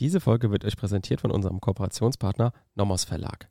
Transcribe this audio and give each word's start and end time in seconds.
Diese 0.00 0.20
Folge 0.20 0.52
wird 0.52 0.64
euch 0.64 0.76
präsentiert 0.76 1.20
von 1.20 1.32
unserem 1.32 1.60
Kooperationspartner 1.60 2.52
Nomos 2.76 3.02
Verlag. 3.02 3.48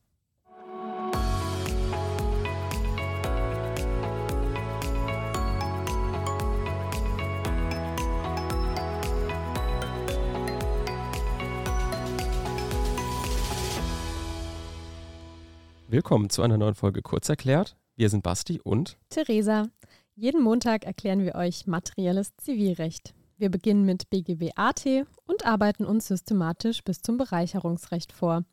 Willkommen 15.89 16.29
zu 16.29 16.43
einer 16.43 16.57
neuen 16.57 16.75
Folge 16.75 17.01
Kurzerklärt. 17.01 17.75
Wir 17.97 18.09
sind 18.09 18.23
Basti 18.23 18.61
und 18.61 18.97
Theresa. 19.09 19.67
Jeden 20.15 20.41
Montag 20.41 20.85
erklären 20.85 21.25
wir 21.25 21.35
euch 21.35 21.67
materielles 21.67 22.37
Zivilrecht. 22.37 23.16
Wir 23.39 23.51
beginnen 23.51 23.85
mit 23.85 24.09
BGB 24.09 24.51
AT 24.55 24.85
und 25.27 25.45
arbeiten 25.45 25.85
uns 25.85 26.07
systematisch 26.07 26.83
bis 26.83 27.03
zum 27.03 27.17
Bereicherungsrecht 27.17 28.11
vor. 28.11 28.43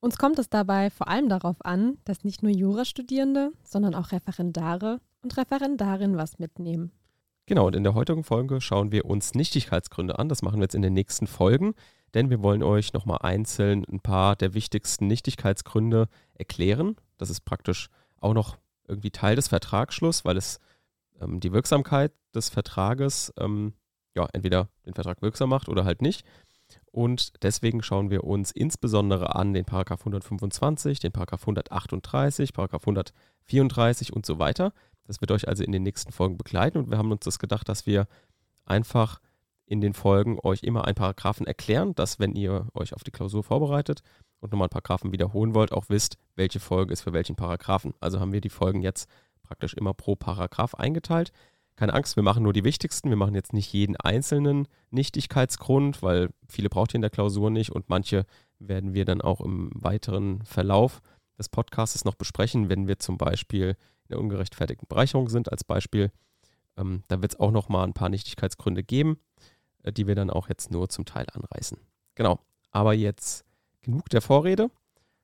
Uns 0.00 0.16
kommt 0.16 0.38
es 0.38 0.48
dabei 0.48 0.88
vor 0.88 1.08
allem 1.08 1.28
darauf 1.28 1.64
an, 1.64 1.98
dass 2.04 2.24
nicht 2.24 2.42
nur 2.42 2.50
Jurastudierende, 2.50 3.52
sondern 3.62 3.94
auch 3.94 4.10
Referendare 4.10 5.00
und 5.22 5.36
Referendarinnen 5.36 6.16
was 6.16 6.38
mitnehmen. 6.38 6.92
Genau, 7.44 7.66
und 7.66 7.76
in 7.76 7.84
der 7.84 7.92
heutigen 7.92 8.24
Folge 8.24 8.62
schauen 8.62 8.90
wir 8.90 9.04
uns 9.04 9.34
Nichtigkeitsgründe 9.34 10.18
an. 10.18 10.30
Das 10.30 10.40
machen 10.40 10.60
wir 10.60 10.64
jetzt 10.64 10.74
in 10.74 10.82
den 10.82 10.94
nächsten 10.94 11.26
Folgen, 11.26 11.74
denn 12.14 12.30
wir 12.30 12.42
wollen 12.42 12.62
euch 12.62 12.94
nochmal 12.94 13.18
einzeln 13.20 13.84
ein 13.84 14.00
paar 14.00 14.34
der 14.34 14.54
wichtigsten 14.54 15.08
Nichtigkeitsgründe 15.08 16.08
erklären. 16.32 16.96
Das 17.18 17.28
ist 17.28 17.44
praktisch 17.44 17.90
auch 18.20 18.32
noch 18.32 18.56
irgendwie 18.88 19.10
Teil 19.10 19.36
des 19.36 19.48
Vertragsschlusses, 19.48 20.24
weil 20.24 20.38
es 20.38 20.58
ähm, 21.20 21.38
die 21.38 21.52
Wirksamkeit 21.52 22.12
des 22.34 22.48
Vertrages 22.48 23.32
ähm, 23.38 23.74
ja, 24.14 24.28
entweder 24.32 24.68
den 24.86 24.94
Vertrag 24.94 25.22
wirksam 25.22 25.50
macht 25.50 25.68
oder 25.68 25.84
halt 25.84 26.02
nicht. 26.02 26.24
Und 26.90 27.32
deswegen 27.42 27.82
schauen 27.82 28.10
wir 28.10 28.24
uns 28.24 28.50
insbesondere 28.50 29.34
an 29.34 29.52
den 29.52 29.64
Paragraph 29.64 30.00
125, 30.00 31.00
den 31.00 31.12
Paragraph 31.12 31.42
138, 31.42 32.52
Paragraph 32.52 32.82
134 32.82 34.12
und 34.12 34.26
so 34.26 34.38
weiter. 34.38 34.72
Das 35.06 35.20
wird 35.20 35.32
euch 35.32 35.48
also 35.48 35.64
in 35.64 35.72
den 35.72 35.82
nächsten 35.82 36.12
Folgen 36.12 36.36
begleiten 36.36 36.78
und 36.78 36.90
wir 36.90 36.98
haben 36.98 37.10
uns 37.10 37.24
das 37.24 37.38
gedacht, 37.38 37.68
dass 37.68 37.86
wir 37.86 38.06
einfach 38.64 39.20
in 39.66 39.80
den 39.80 39.94
Folgen 39.94 40.38
euch 40.42 40.62
immer 40.62 40.86
ein 40.86 40.94
Paragraphen 40.94 41.46
erklären, 41.46 41.94
dass 41.94 42.18
wenn 42.18 42.34
ihr 42.34 42.68
euch 42.74 42.94
auf 42.94 43.04
die 43.04 43.10
Klausur 43.10 43.42
vorbereitet 43.42 44.02
und 44.40 44.52
nochmal 44.52 44.66
ein 44.66 44.70
Paragraphen 44.70 45.12
wiederholen 45.12 45.54
wollt, 45.54 45.72
auch 45.72 45.86
wisst, 45.88 46.18
welche 46.36 46.60
Folge 46.60 46.92
ist 46.92 47.02
für 47.02 47.12
welchen 47.12 47.36
Paragraphen. 47.36 47.94
Also 48.00 48.20
haben 48.20 48.32
wir 48.32 48.40
die 48.40 48.50
Folgen 48.50 48.82
jetzt 48.82 49.08
praktisch 49.42 49.74
immer 49.74 49.94
pro 49.94 50.14
Paragraph 50.14 50.74
eingeteilt 50.74 51.32
keine 51.76 51.94
Angst, 51.94 52.16
wir 52.16 52.22
machen 52.22 52.42
nur 52.42 52.52
die 52.52 52.64
wichtigsten. 52.64 53.08
Wir 53.08 53.16
machen 53.16 53.34
jetzt 53.34 53.52
nicht 53.52 53.72
jeden 53.72 53.96
einzelnen 53.96 54.68
Nichtigkeitsgrund, 54.90 56.02
weil 56.02 56.30
viele 56.48 56.68
braucht 56.68 56.92
ihr 56.92 56.96
in 56.96 57.02
der 57.02 57.10
Klausur 57.10 57.50
nicht 57.50 57.70
und 57.70 57.88
manche 57.88 58.26
werden 58.58 58.94
wir 58.94 59.04
dann 59.04 59.20
auch 59.20 59.40
im 59.40 59.70
weiteren 59.74 60.42
Verlauf 60.44 61.00
des 61.38 61.48
Podcasts 61.48 62.04
noch 62.04 62.14
besprechen, 62.14 62.68
wenn 62.68 62.86
wir 62.86 62.98
zum 62.98 63.18
Beispiel 63.18 63.70
in 64.04 64.08
der 64.10 64.20
ungerechtfertigten 64.20 64.86
Bereicherung 64.86 65.28
sind, 65.28 65.50
als 65.50 65.64
Beispiel. 65.64 66.12
Ähm, 66.76 67.02
da 67.08 67.22
wird 67.22 67.32
es 67.32 67.40
auch 67.40 67.50
noch 67.50 67.68
mal 67.68 67.84
ein 67.84 67.94
paar 67.94 68.08
Nichtigkeitsgründe 68.08 68.82
geben, 68.82 69.18
äh, 69.82 69.92
die 69.92 70.06
wir 70.06 70.14
dann 70.14 70.30
auch 70.30 70.48
jetzt 70.48 70.70
nur 70.70 70.88
zum 70.88 71.04
Teil 71.04 71.26
anreißen. 71.32 71.78
Genau, 72.14 72.38
aber 72.70 72.94
jetzt 72.94 73.44
genug 73.80 74.08
der 74.10 74.20
Vorrede. 74.20 74.70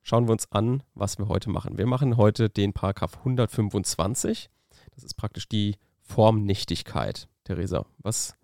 Schauen 0.02 0.26
wir 0.26 0.32
uns 0.32 0.50
an, 0.52 0.82
was 0.94 1.18
wir 1.18 1.28
heute 1.28 1.50
machen. 1.50 1.76
Wir 1.76 1.86
machen 1.86 2.16
heute 2.16 2.48
den 2.48 2.72
Paragraph 2.72 3.18
125. 3.18 4.48
Das 4.94 5.04
ist 5.04 5.14
praktisch 5.14 5.48
die 5.48 5.76
Formnichtigkeit, 6.08 7.28
Theresa. 7.44 7.84
Was 7.98 8.34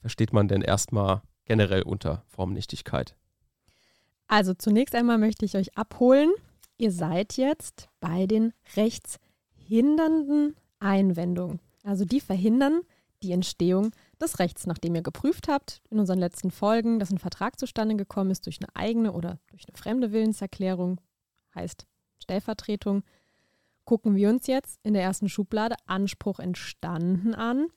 versteht 0.00 0.32
man 0.32 0.46
denn 0.46 0.62
erstmal 0.62 1.22
generell 1.46 1.82
unter 1.82 2.22
Formnichtigkeit? 2.28 3.16
Also 4.28 4.52
zunächst 4.54 4.94
einmal 4.94 5.18
möchte 5.18 5.44
ich 5.46 5.56
euch 5.56 5.76
abholen. 5.76 6.30
Ihr 6.76 6.92
seid 6.92 7.36
jetzt 7.38 7.88
bei 7.98 8.26
den 8.26 8.52
rechtshindernden 8.76 10.54
Einwendungen. 10.78 11.60
Also 11.82 12.04
die 12.04 12.20
verhindern 12.20 12.82
die 13.22 13.32
Entstehung 13.32 13.90
des 14.20 14.38
Rechts, 14.38 14.66
nachdem 14.66 14.94
ihr 14.94 15.02
geprüft 15.02 15.48
habt 15.48 15.80
in 15.90 15.98
unseren 15.98 16.18
letzten 16.18 16.50
Folgen, 16.50 16.98
dass 17.00 17.10
ein 17.10 17.18
Vertrag 17.18 17.58
zustande 17.58 17.96
gekommen 17.96 18.30
ist 18.30 18.46
durch 18.46 18.58
eine 18.60 18.68
eigene 18.76 19.12
oder 19.12 19.40
durch 19.48 19.66
eine 19.66 19.76
fremde 19.76 20.12
Willenserklärung, 20.12 21.00
heißt 21.54 21.86
Stellvertretung, 22.22 23.02
gucken 23.88 24.16
wir 24.16 24.28
uns 24.28 24.46
jetzt 24.46 24.78
in 24.82 24.92
der 24.92 25.02
ersten 25.02 25.30
Schublade 25.30 25.74
Anspruch 25.86 26.40
entstanden 26.40 27.32
an, 27.32 27.68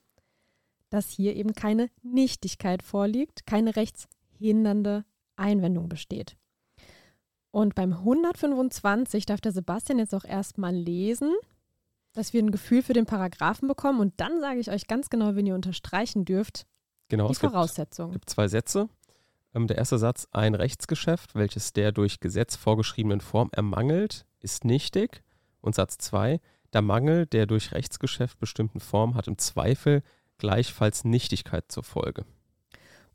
dass 0.90 1.10
hier 1.10 1.38
eben 1.38 1.54
keine 1.54 1.90
Nichtigkeit 2.02 2.84
vorliegt, 2.84 3.46
keine 3.46 3.78
rechtshindernde 3.78 5.06
Einwendung 5.38 5.88
besteht. 5.88 6.36
Und 7.52 7.76
beim 7.76 7.94
125 7.94 9.26
darf 9.26 9.40
der 9.40 9.54
Sebastian 9.54 10.00
jetzt 10.00 10.14
auch 10.14 10.26
erstmal 10.26 10.76
lesen, 10.76 11.34
dass 12.12 12.34
wir 12.34 12.44
ein 12.44 12.52
Gefühl 12.52 12.82
für 12.82 12.92
den 12.92 13.06
Paragraphen 13.06 13.70
bekommen 13.70 14.02
und 14.02 14.14
dann 14.18 14.42
sage 14.42 14.60
ich 14.60 14.70
euch 14.70 14.88
ganz 14.88 15.10
genau, 15.10 15.38
wenn 15.38 15.46
ihr 15.46 15.56
unterstreichen 15.56 16.26
dürft, 16.26 16.66
genau, 17.08 17.30
die 17.30 17.36
Voraussetzungen. 17.36 18.10
Es 18.10 18.16
gibt 18.16 18.30
zwei 18.30 18.50
Sätze. 18.50 18.90
Ähm, 19.56 19.68
der 19.68 19.78
erste 19.78 19.98
Satz, 19.98 20.28
ein 20.32 20.56
Rechtsgeschäft, 20.56 21.36
welches 21.36 21.72
der 21.72 21.94
durch 21.94 22.20
Gesetz 22.20 22.58
vorgeschriebenen 22.58 23.22
Form 23.22 23.48
ermangelt, 23.54 24.26
ist 24.42 24.66
nichtig. 24.66 25.24
Und 25.62 25.76
Satz 25.76 25.98
2, 26.00 26.40
der 26.74 26.82
Mangel 26.82 27.26
der 27.26 27.46
durch 27.46 27.72
Rechtsgeschäft 27.72 28.40
bestimmten 28.40 28.80
Form 28.80 29.16
hat 29.16 29.28
im 29.28 29.38
Zweifel 29.38 30.04
gleichfalls 30.38 31.04
Nichtigkeit 31.04 31.72
zur 31.72 31.84
Folge. 31.84 32.26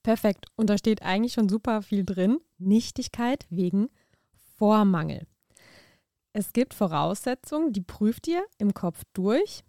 Perfekt. 0.03 0.47
Und 0.55 0.71
da 0.71 0.79
steht 0.79 1.03
eigentlich 1.03 1.33
schon 1.33 1.49
super 1.49 1.83
viel 1.83 2.05
drin. 2.05 2.39
Nichtigkeit 2.59 3.47
wegen 3.51 3.89
Vormangel. 4.57 5.27
Es 6.33 6.53
gibt 6.53 6.75
Voraussetzungen, 6.75 7.73
die 7.73 7.81
prüft 7.81 8.29
ihr 8.29 8.45
im 8.59 8.75
Kopf 8.75 9.03
durch. 9.15 9.65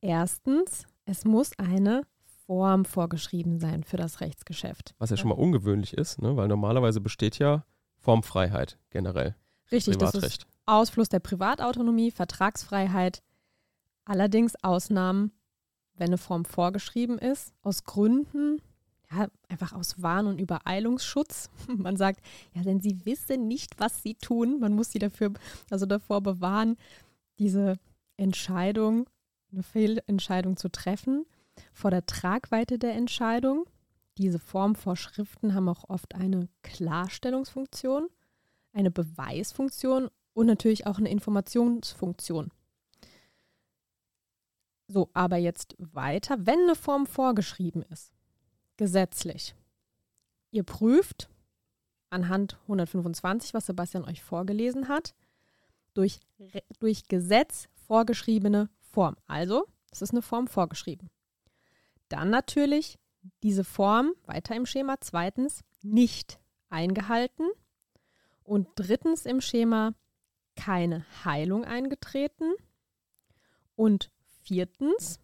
Erstens, 0.00 0.86
es 1.06 1.24
muss 1.24 1.58
eine 1.58 2.02
Form 2.46 2.84
vorgeschrieben 2.84 3.58
sein 3.58 3.82
für 3.82 3.96
das 3.96 4.20
Rechtsgeschäft. 4.20 4.94
Was 4.98 5.10
ja 5.10 5.16
schon 5.16 5.30
mal 5.30 5.34
ungewöhnlich 5.34 5.94
ist, 5.94 6.22
ne? 6.22 6.36
weil 6.36 6.46
normalerweise 6.46 7.00
besteht 7.00 7.38
ja 7.38 7.64
Formfreiheit 7.96 8.78
generell. 8.90 9.34
Richtig, 9.72 9.96
das 9.96 10.14
ist 10.14 10.46
Ausfluss 10.68 11.08
der 11.08 11.20
Privatautonomie, 11.20 12.10
Vertragsfreiheit. 12.10 13.22
Allerdings 14.04 14.54
Ausnahmen, 14.62 15.32
wenn 15.94 16.08
eine 16.08 16.18
Form 16.18 16.44
vorgeschrieben 16.44 17.18
ist, 17.18 17.52
aus 17.62 17.84
Gründen, 17.84 18.60
ja, 19.10 19.28
einfach 19.48 19.72
aus 19.72 20.02
Warn- 20.02 20.26
und 20.26 20.38
Übereilungsschutz. 20.38 21.50
Man 21.68 21.96
sagt, 21.96 22.20
ja, 22.54 22.62
denn 22.62 22.80
sie 22.80 23.04
wissen 23.06 23.48
nicht, 23.48 23.80
was 23.80 24.02
sie 24.02 24.14
tun. 24.14 24.60
Man 24.60 24.74
muss 24.74 24.92
sie 24.92 24.98
dafür, 24.98 25.32
also 25.70 25.86
davor 25.86 26.20
bewahren, 26.20 26.76
diese 27.38 27.78
Entscheidung, 28.16 29.08
eine 29.52 29.62
Fehlentscheidung 29.62 30.56
zu 30.56 30.68
treffen, 30.68 31.24
vor 31.72 31.90
der 31.90 32.04
Tragweite 32.04 32.78
der 32.78 32.94
Entscheidung. 32.94 33.64
Diese 34.18 34.38
Formvorschriften 34.38 35.54
haben 35.54 35.68
auch 35.68 35.88
oft 35.88 36.14
eine 36.14 36.48
Klarstellungsfunktion, 36.62 38.08
eine 38.72 38.90
Beweisfunktion 38.90 40.10
und 40.38 40.46
natürlich 40.46 40.86
auch 40.86 40.98
eine 40.98 41.10
Informationsfunktion. 41.10 42.52
So, 44.86 45.10
aber 45.12 45.36
jetzt 45.36 45.74
weiter, 45.78 46.46
wenn 46.46 46.60
eine 46.60 46.76
Form 46.76 47.06
vorgeschrieben 47.06 47.82
ist, 47.90 48.12
gesetzlich. 48.76 49.56
Ihr 50.52 50.62
prüft 50.62 51.28
anhand 52.08 52.56
125, 52.62 53.52
was 53.52 53.66
Sebastian 53.66 54.04
euch 54.04 54.22
vorgelesen 54.22 54.86
hat, 54.86 55.12
durch, 55.94 56.20
durch 56.78 57.08
Gesetz 57.08 57.68
vorgeschriebene 57.88 58.70
Form. 58.78 59.16
Also, 59.26 59.66
es 59.90 60.02
ist 60.02 60.12
eine 60.12 60.22
Form 60.22 60.46
vorgeschrieben. 60.46 61.10
Dann 62.08 62.30
natürlich 62.30 62.96
diese 63.42 63.64
Form, 63.64 64.12
weiter 64.24 64.54
im 64.54 64.66
Schema, 64.66 65.00
zweitens 65.00 65.64
nicht 65.82 66.38
eingehalten 66.70 67.48
und 68.44 68.68
drittens 68.76 69.26
im 69.26 69.40
Schema 69.40 69.94
keine 70.58 71.04
Heilung 71.24 71.64
eingetreten. 71.64 72.52
Und 73.76 74.10
viertens, 74.42 75.20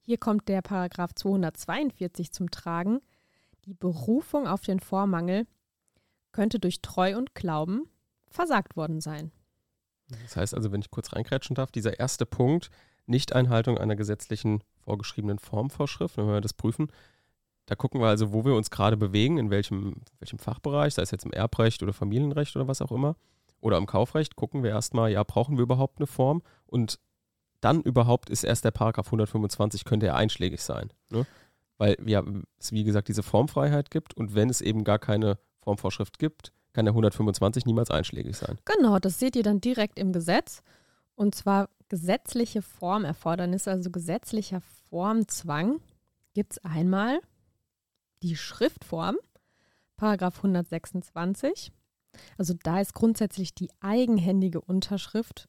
hier 0.00 0.16
kommt 0.16 0.48
der 0.48 0.62
Paragraph 0.62 1.12
242 1.12 2.32
zum 2.32 2.50
Tragen, 2.50 3.00
die 3.64 3.74
Berufung 3.74 4.46
auf 4.46 4.62
den 4.62 4.78
Vormangel 4.78 5.46
könnte 6.30 6.60
durch 6.60 6.80
Treu 6.82 7.16
und 7.16 7.34
Glauben 7.34 7.90
versagt 8.30 8.76
worden 8.76 9.00
sein. 9.00 9.32
Das 10.22 10.36
heißt 10.36 10.54
also, 10.54 10.70
wenn 10.70 10.80
ich 10.80 10.90
kurz 10.90 11.12
reinkrätschen 11.12 11.56
darf, 11.56 11.72
dieser 11.72 11.98
erste 11.98 12.24
Punkt, 12.24 12.70
Nichteinhaltung 13.06 13.76
einer 13.76 13.96
gesetzlichen 13.96 14.62
vorgeschriebenen 14.84 15.40
Formvorschrift, 15.40 16.16
wenn 16.16 16.28
wir 16.28 16.40
das 16.40 16.54
prüfen, 16.54 16.92
da 17.66 17.74
gucken 17.74 18.00
wir 18.00 18.06
also, 18.06 18.32
wo 18.32 18.44
wir 18.44 18.54
uns 18.54 18.70
gerade 18.70 18.96
bewegen, 18.96 19.36
in 19.36 19.50
welchem, 19.50 19.96
welchem 20.20 20.38
Fachbereich, 20.38 20.94
sei 20.94 21.02
es 21.02 21.10
jetzt 21.10 21.24
im 21.24 21.32
Erbrecht 21.32 21.82
oder 21.82 21.92
Familienrecht 21.92 22.54
oder 22.54 22.68
was 22.68 22.80
auch 22.80 22.92
immer 22.92 23.16
oder 23.60 23.76
im 23.76 23.86
Kaufrecht 23.86 24.36
gucken 24.36 24.62
wir 24.62 24.70
erstmal, 24.70 25.10
ja, 25.10 25.22
brauchen 25.22 25.56
wir 25.56 25.62
überhaupt 25.62 25.98
eine 25.98 26.06
Form? 26.06 26.42
Und 26.66 26.98
dann 27.60 27.82
überhaupt 27.82 28.30
ist 28.30 28.44
erst 28.44 28.64
der 28.64 28.70
Paragraph 28.70 29.06
125, 29.06 29.84
könnte 29.84 30.06
er 30.06 30.16
einschlägig 30.16 30.62
sein. 30.62 30.92
Ne? 31.10 31.26
weil 31.78 31.96
ja, 32.04 32.22
es 32.58 32.72
wie 32.72 32.84
gesagt 32.84 33.08
diese 33.08 33.22
Formfreiheit 33.22 33.90
gibt 33.90 34.14
und 34.14 34.34
wenn 34.34 34.50
es 34.50 34.60
eben 34.60 34.84
gar 34.84 34.98
keine 34.98 35.38
Formvorschrift 35.62 36.18
gibt, 36.18 36.52
kann 36.72 36.84
der 36.84 36.92
125 36.92 37.64
niemals 37.64 37.90
einschlägig 37.90 38.36
sein. 38.36 38.58
Genau, 38.64 38.98
das 38.98 39.18
seht 39.18 39.36
ihr 39.36 39.42
dann 39.42 39.60
direkt 39.60 39.98
im 39.98 40.12
Gesetz. 40.12 40.62
Und 41.14 41.34
zwar 41.34 41.70
gesetzliche 41.88 42.62
Formerfordernisse, 42.62 43.70
also 43.70 43.90
gesetzlicher 43.90 44.60
Formzwang, 44.88 45.80
gibt 46.34 46.52
es 46.52 46.64
einmal 46.64 47.20
die 48.22 48.36
Schriftform, 48.36 49.16
Paragraph 49.96 50.36
126. 50.36 51.72
Also 52.36 52.54
da 52.62 52.80
ist 52.80 52.94
grundsätzlich 52.94 53.54
die 53.54 53.70
eigenhändige 53.80 54.60
Unterschrift 54.60 55.48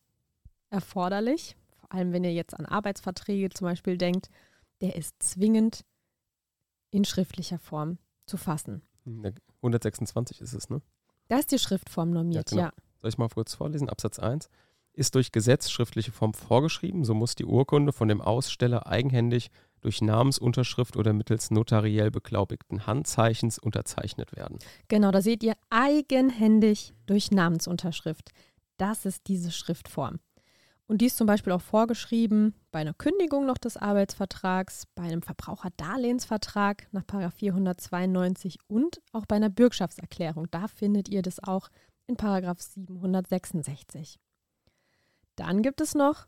erforderlich. 0.69 1.55
Vor 1.79 1.93
allem, 1.93 2.13
wenn 2.13 2.23
ihr 2.23 2.33
jetzt 2.33 2.53
an 2.53 2.65
Arbeitsverträge 2.65 3.49
zum 3.49 3.65
Beispiel 3.65 3.97
denkt, 3.97 4.29
der 4.81 4.95
ist 4.95 5.21
zwingend 5.21 5.85
in 6.91 7.05
schriftlicher 7.05 7.59
Form 7.59 7.97
zu 8.25 8.37
fassen. 8.37 8.81
126 9.05 10.41
ist 10.41 10.53
es, 10.53 10.69
ne? 10.69 10.81
Da 11.27 11.37
ist 11.37 11.51
die 11.51 11.59
Schriftform 11.59 12.11
normiert, 12.11 12.51
ja. 12.51 12.55
Genau. 12.55 12.67
ja. 12.67 12.73
Soll 13.01 13.09
ich 13.09 13.17
mal 13.17 13.29
kurz 13.29 13.53
vorlesen? 13.53 13.89
Absatz 13.89 14.19
1. 14.19 14.49
Ist 14.99 15.15
durch 15.15 15.31
Gesetz 15.31 15.71
schriftliche 15.71 16.11
Form 16.11 16.33
vorgeschrieben, 16.33 17.05
so 17.05 17.13
muss 17.13 17.33
die 17.33 17.45
Urkunde 17.45 17.93
von 17.93 18.09
dem 18.09 18.19
Aussteller 18.19 18.85
eigenhändig 18.85 19.49
durch 19.79 20.01
Namensunterschrift 20.01 20.97
oder 20.97 21.13
mittels 21.13 21.51
notariell 21.51 22.11
beglaubigten 22.11 22.85
Handzeichens 22.85 23.59
unterzeichnet 23.59 24.35
werden. 24.35 24.59
Genau, 24.89 25.11
da 25.11 25.21
seht 25.21 25.41
ihr 25.41 25.53
eigenhändig 25.69 26.93
durch 27.05 27.31
Namensunterschrift. 27.31 28.31
Das 28.75 29.05
ist 29.05 29.27
diese 29.27 29.51
Schriftform. 29.51 30.19
Und 30.85 30.99
die 30.99 31.05
ist 31.05 31.15
zum 31.15 31.27
Beispiel 31.27 31.53
auch 31.53 31.61
vorgeschrieben 31.61 32.53
bei 32.69 32.79
einer 32.79 32.93
Kündigung 32.93 33.45
noch 33.45 33.57
des 33.57 33.77
Arbeitsvertrags, 33.77 34.83
bei 34.95 35.03
einem 35.03 35.21
Verbraucherdarlehensvertrag 35.21 36.89
nach 36.91 37.05
492 37.31 38.57
und 38.67 38.99
auch 39.13 39.25
bei 39.25 39.37
einer 39.37 39.49
Bürgschaftserklärung. 39.49 40.47
Da 40.51 40.67
findet 40.67 41.07
ihr 41.07 41.21
das 41.21 41.41
auch 41.41 41.69
in 42.05 42.17
766. 42.17 44.19
Dann 45.39 45.61
gibt 45.61 45.79
es 45.79 45.95
noch 45.95 46.27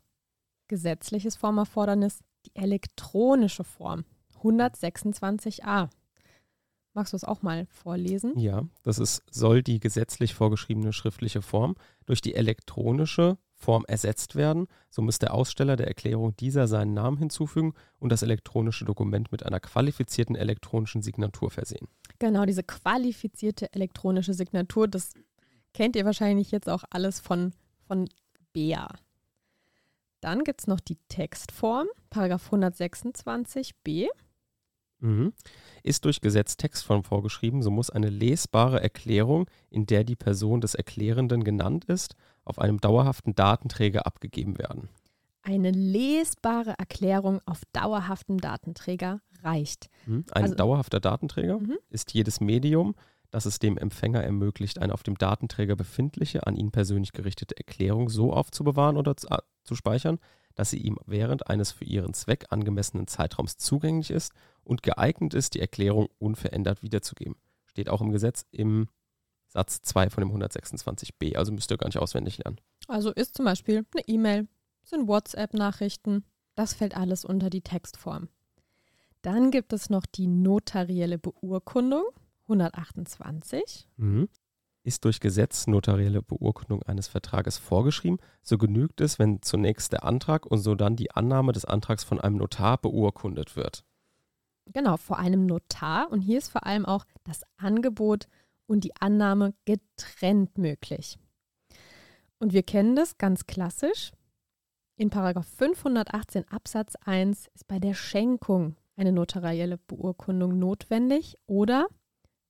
gesetzliches 0.68 1.36
Formerfordernis, 1.36 2.20
die 2.46 2.56
elektronische 2.56 3.62
Form 3.62 4.04
126a. 4.40 5.90
Magst 6.94 7.12
du 7.12 7.16
es 7.16 7.24
auch 7.24 7.42
mal 7.42 7.66
vorlesen? 7.66 8.38
Ja, 8.38 8.64
das 8.82 8.98
ist, 8.98 9.22
soll 9.30 9.62
die 9.62 9.80
gesetzlich 9.80 10.32
vorgeschriebene 10.32 10.94
schriftliche 10.94 11.42
Form 11.42 11.74
durch 12.06 12.22
die 12.22 12.34
elektronische 12.34 13.36
Form 13.54 13.84
ersetzt 13.86 14.34
werden. 14.34 14.66
So 14.88 15.02
muss 15.02 15.18
der 15.18 15.34
Aussteller 15.34 15.76
der 15.76 15.88
Erklärung 15.88 16.34
dieser 16.36 16.66
seinen 16.66 16.94
Namen 16.94 17.18
hinzufügen 17.18 17.74
und 17.98 18.10
das 18.10 18.22
elektronische 18.22 18.86
Dokument 18.86 19.30
mit 19.30 19.44
einer 19.44 19.60
qualifizierten 19.60 20.36
elektronischen 20.36 21.02
Signatur 21.02 21.50
versehen. 21.50 21.86
Genau, 22.18 22.46
diese 22.46 22.62
qualifizierte 22.62 23.72
elektronische 23.74 24.32
Signatur, 24.32 24.88
das 24.88 25.12
kennt 25.74 25.96
ihr 25.96 26.06
wahrscheinlich 26.06 26.50
jetzt 26.50 26.68
auch 26.68 26.84
alles 26.90 27.20
von, 27.20 27.52
von 27.86 28.08
Bea. 28.52 28.88
Dann 30.20 30.44
gibt 30.44 30.60
es 30.60 30.66
noch 30.66 30.80
die 30.80 30.98
Textform, 31.08 31.88
Paragraph 32.10 32.52
126b. 32.52 34.08
Mhm. 35.00 35.32
Ist 35.82 36.04
durch 36.04 36.20
Gesetz 36.20 36.56
Textform 36.56 37.02
vorgeschrieben, 37.02 37.62
so 37.62 37.70
muss 37.70 37.90
eine 37.90 38.08
lesbare 38.08 38.80
Erklärung, 38.80 39.50
in 39.68 39.86
der 39.86 40.04
die 40.04 40.14
Person 40.14 40.60
des 40.60 40.74
Erklärenden 40.74 41.42
genannt 41.42 41.86
ist, 41.86 42.14
auf 42.44 42.60
einem 42.60 42.78
dauerhaften 42.78 43.34
Datenträger 43.34 44.06
abgegeben 44.06 44.58
werden. 44.58 44.88
Eine 45.42 45.72
lesbare 45.72 46.74
Erklärung 46.78 47.40
auf 47.46 47.62
dauerhaftem 47.72 48.38
Datenträger 48.38 49.20
reicht. 49.42 49.90
Mhm. 50.06 50.24
Ein 50.30 50.44
also, 50.44 50.54
dauerhafter 50.54 51.00
Datenträger 51.00 51.58
mhm. 51.58 51.78
ist 51.90 52.14
jedes 52.14 52.40
Medium, 52.40 52.94
das 53.32 53.46
es 53.46 53.58
dem 53.58 53.78
Empfänger 53.78 54.22
ermöglicht, 54.22 54.78
eine 54.78 54.92
auf 54.94 55.02
dem 55.02 55.16
Datenträger 55.16 55.74
befindliche, 55.74 56.46
an 56.46 56.54
ihn 56.54 56.70
persönlich 56.70 57.12
gerichtete 57.12 57.56
Erklärung 57.56 58.08
so 58.08 58.32
aufzubewahren 58.32 58.96
oder 58.96 59.16
zu, 59.16 59.26
zu 59.64 59.74
speichern, 59.74 60.18
dass 60.54 60.70
sie 60.70 60.78
ihm 60.78 60.98
während 61.06 61.48
eines 61.48 61.72
für 61.72 61.86
ihren 61.86 62.12
Zweck 62.12 62.46
angemessenen 62.50 63.06
Zeitraums 63.06 63.56
zugänglich 63.56 64.10
ist 64.10 64.32
und 64.62 64.82
geeignet 64.82 65.32
ist, 65.32 65.54
die 65.54 65.60
Erklärung 65.60 66.08
unverändert 66.18 66.82
wiederzugeben. 66.82 67.36
Steht 67.64 67.88
auch 67.88 68.02
im 68.02 68.12
Gesetz 68.12 68.44
im 68.50 68.88
Satz 69.48 69.80
2 69.80 70.10
von 70.10 70.22
dem 70.22 70.30
126b, 70.30 71.36
also 71.36 71.52
müsst 71.52 71.70
ihr 71.70 71.78
gar 71.78 71.88
nicht 71.88 71.98
auswendig 71.98 72.38
lernen. 72.38 72.60
Also 72.86 73.12
ist 73.12 73.34
zum 73.34 73.46
Beispiel 73.46 73.86
eine 73.94 74.06
E-Mail, 74.06 74.46
sind 74.82 75.08
WhatsApp-Nachrichten, 75.08 76.24
das 76.54 76.74
fällt 76.74 76.96
alles 76.96 77.24
unter 77.24 77.48
die 77.48 77.62
Textform. 77.62 78.28
Dann 79.22 79.50
gibt 79.50 79.72
es 79.72 79.88
noch 79.88 80.04
die 80.04 80.26
notarielle 80.26 81.18
Beurkundung. 81.18 82.04
128. 82.52 83.88
Mhm. 83.96 84.28
Ist 84.84 85.04
durch 85.04 85.20
Gesetz 85.20 85.66
notarielle 85.66 86.22
Beurkundung 86.22 86.82
eines 86.82 87.06
Vertrages 87.06 87.56
vorgeschrieben, 87.58 88.18
so 88.42 88.58
genügt 88.58 89.00
es, 89.00 89.18
wenn 89.18 89.40
zunächst 89.42 89.92
der 89.92 90.04
Antrag 90.04 90.44
und 90.44 90.58
sodann 90.58 90.96
die 90.96 91.12
Annahme 91.12 91.52
des 91.52 91.64
Antrags 91.64 92.02
von 92.02 92.20
einem 92.20 92.36
Notar 92.36 92.78
beurkundet 92.78 93.54
wird. 93.54 93.84
Genau, 94.66 94.96
vor 94.96 95.18
einem 95.18 95.46
Notar. 95.46 96.10
Und 96.10 96.20
hier 96.20 96.38
ist 96.38 96.48
vor 96.48 96.66
allem 96.66 96.84
auch 96.84 97.04
das 97.24 97.42
Angebot 97.56 98.26
und 98.66 98.84
die 98.84 98.94
Annahme 98.96 99.54
getrennt 99.64 100.58
möglich. 100.58 101.18
Und 102.38 102.52
wir 102.52 102.62
kennen 102.62 102.96
das 102.96 103.18
ganz 103.18 103.46
klassisch. 103.46 104.10
In 104.96 105.10
Paragraph 105.10 105.46
518 105.46 106.48
Absatz 106.48 106.94
1 107.04 107.48
ist 107.54 107.66
bei 107.66 107.78
der 107.78 107.94
Schenkung 107.94 108.76
eine 108.96 109.12
notarielle 109.12 109.78
Beurkundung 109.78 110.58
notwendig 110.58 111.36
oder 111.46 111.86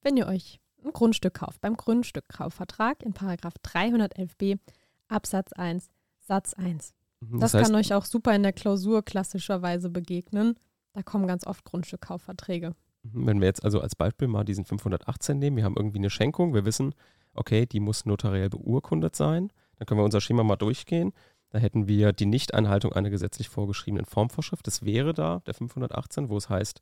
wenn 0.03 0.17
ihr 0.17 0.27
euch 0.27 0.59
ein 0.83 0.91
Grundstück 0.91 1.35
kauft, 1.35 1.61
beim 1.61 1.75
Grundstückkaufvertrag 1.77 3.03
in 3.03 3.13
Paragraph 3.13 3.55
311b 3.63 4.59
Absatz 5.07 5.53
1 5.53 5.89
Satz 6.19 6.53
1. 6.53 6.93
Mhm, 7.19 7.39
das, 7.39 7.51
das 7.51 7.61
heißt, 7.61 7.71
kann 7.71 7.79
euch 7.79 7.93
auch 7.93 8.05
super 8.05 8.33
in 8.35 8.43
der 8.43 8.53
Klausur 8.53 9.03
klassischerweise 9.03 9.89
begegnen. 9.89 10.55
Da 10.93 11.01
kommen 11.03 11.27
ganz 11.27 11.45
oft 11.45 11.65
Grundstückkaufverträge. 11.65 12.75
Mhm, 13.03 13.27
wenn 13.27 13.41
wir 13.41 13.47
jetzt 13.47 13.63
also 13.63 13.79
als 13.79 13.95
Beispiel 13.95 14.27
mal 14.27 14.43
diesen 14.43 14.65
518 14.65 15.39
nehmen, 15.39 15.57
wir 15.57 15.63
haben 15.63 15.75
irgendwie 15.75 15.97
eine 15.97 16.09
Schenkung, 16.09 16.53
wir 16.53 16.65
wissen, 16.65 16.93
okay, 17.33 17.65
die 17.65 17.79
muss 17.79 18.05
notariell 18.05 18.49
beurkundet 18.49 19.15
sein, 19.15 19.51
dann 19.77 19.85
können 19.85 19.99
wir 19.99 20.05
unser 20.05 20.21
Schema 20.21 20.43
mal 20.43 20.55
durchgehen. 20.55 21.13
Da 21.49 21.59
hätten 21.59 21.87
wir 21.87 22.13
die 22.13 22.25
Nichteinhaltung 22.25 22.93
einer 22.93 23.11
gesetzlich 23.11 23.47
vorgeschriebenen 23.47 24.05
Formvorschrift. 24.05 24.65
Das 24.65 24.83
wäre 24.83 25.13
da 25.13 25.41
der 25.45 25.53
518, 25.53 26.29
wo 26.29 26.37
es 26.37 26.49
heißt, 26.49 26.81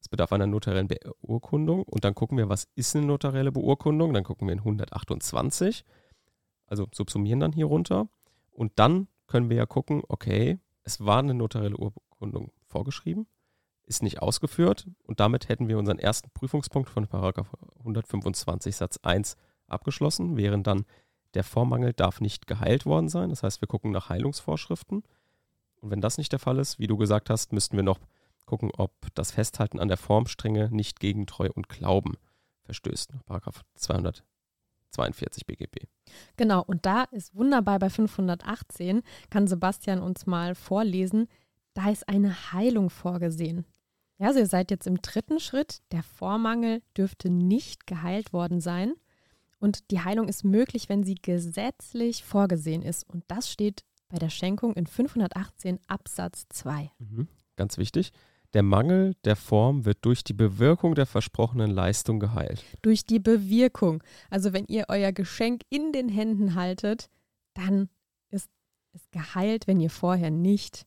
es 0.00 0.08
bedarf 0.08 0.32
einer 0.32 0.46
notariellen 0.46 0.88
Beurkundung 0.88 1.82
und 1.82 2.04
dann 2.04 2.14
gucken 2.14 2.38
wir, 2.38 2.48
was 2.48 2.68
ist 2.74 2.94
eine 2.94 3.06
notarielle 3.06 3.52
Beurkundung? 3.52 4.12
Dann 4.12 4.24
gucken 4.24 4.46
wir 4.46 4.52
in 4.52 4.60
128, 4.60 5.84
also 6.66 6.86
subsumieren 6.94 7.40
dann 7.40 7.52
hier 7.52 7.66
runter 7.66 8.08
und 8.50 8.72
dann 8.76 9.08
können 9.26 9.50
wir 9.50 9.56
ja 9.56 9.66
gucken, 9.66 10.02
okay, 10.08 10.58
es 10.84 11.04
war 11.04 11.18
eine 11.18 11.34
notarielle 11.34 11.76
Urkundung 11.76 12.52
vorgeschrieben, 12.66 13.26
ist 13.84 14.02
nicht 14.02 14.22
ausgeführt 14.22 14.88
und 15.02 15.20
damit 15.20 15.48
hätten 15.48 15.68
wir 15.68 15.78
unseren 15.78 15.98
ersten 15.98 16.30
Prüfungspunkt 16.30 16.88
von 16.88 17.06
Paragraph 17.06 17.54
125 17.80 18.76
Satz 18.76 18.98
1 19.02 19.36
abgeschlossen, 19.66 20.36
während 20.36 20.66
dann 20.66 20.84
der 21.34 21.44
Vormangel 21.44 21.92
darf 21.92 22.20
nicht 22.20 22.46
geheilt 22.46 22.86
worden 22.86 23.08
sein. 23.08 23.30
Das 23.30 23.42
heißt, 23.42 23.60
wir 23.60 23.68
gucken 23.68 23.90
nach 23.90 24.08
Heilungsvorschriften. 24.08 25.02
Und 25.80 25.90
wenn 25.90 26.00
das 26.00 26.18
nicht 26.18 26.32
der 26.32 26.38
Fall 26.38 26.58
ist, 26.58 26.78
wie 26.78 26.86
du 26.86 26.96
gesagt 26.96 27.30
hast, 27.30 27.52
müssten 27.52 27.76
wir 27.76 27.84
noch 27.84 28.00
gucken, 28.48 28.70
ob 28.76 28.92
das 29.14 29.30
Festhalten 29.30 29.78
an 29.78 29.88
der 29.88 29.96
Formstrenge 29.96 30.68
nicht 30.72 30.98
gegen 31.00 31.26
Treu 31.26 31.48
und 31.54 31.68
Glauben 31.68 32.16
verstößt. 32.64 33.12
Paragraph 33.26 33.62
242 33.74 35.46
BGB. 35.46 35.86
Genau, 36.36 36.62
und 36.62 36.84
da 36.86 37.04
ist 37.04 37.34
wunderbar 37.34 37.78
bei 37.78 37.90
518, 37.90 39.02
kann 39.30 39.46
Sebastian 39.46 40.00
uns 40.00 40.26
mal 40.26 40.54
vorlesen, 40.54 41.28
da 41.74 41.90
ist 41.90 42.08
eine 42.08 42.52
Heilung 42.52 42.90
vorgesehen. 42.90 43.64
Ja, 44.18 44.28
also 44.28 44.40
ihr 44.40 44.46
seid 44.46 44.70
jetzt 44.70 44.86
im 44.86 45.00
dritten 45.00 45.38
Schritt. 45.38 45.80
Der 45.92 46.02
Vormangel 46.02 46.82
dürfte 46.96 47.30
nicht 47.30 47.86
geheilt 47.86 48.32
worden 48.32 48.60
sein. 48.60 48.94
Und 49.60 49.90
die 49.90 50.00
Heilung 50.00 50.28
ist 50.28 50.44
möglich, 50.44 50.88
wenn 50.88 51.04
sie 51.04 51.14
gesetzlich 51.14 52.24
vorgesehen 52.24 52.82
ist. 52.82 53.08
Und 53.08 53.24
das 53.28 53.50
steht 53.50 53.84
bei 54.08 54.18
der 54.18 54.30
Schenkung 54.30 54.74
in 54.74 54.86
518 54.86 55.78
Absatz 55.86 56.46
2. 56.48 56.90
Mhm, 56.98 57.28
ganz 57.56 57.78
wichtig. 57.78 58.12
Der 58.54 58.62
Mangel 58.62 59.14
der 59.24 59.36
Form 59.36 59.84
wird 59.84 59.98
durch 60.02 60.24
die 60.24 60.32
Bewirkung 60.32 60.94
der 60.94 61.04
versprochenen 61.04 61.70
Leistung 61.70 62.18
geheilt. 62.18 62.64
Durch 62.80 63.04
die 63.04 63.18
Bewirkung. 63.18 64.02
Also 64.30 64.54
wenn 64.54 64.64
ihr 64.66 64.86
euer 64.88 65.12
Geschenk 65.12 65.62
in 65.68 65.92
den 65.92 66.08
Händen 66.08 66.54
haltet, 66.54 67.10
dann 67.52 67.90
ist 68.30 68.48
es 68.94 69.10
geheilt, 69.10 69.66
wenn 69.66 69.80
ihr 69.80 69.90
vorher 69.90 70.30
nicht 70.30 70.86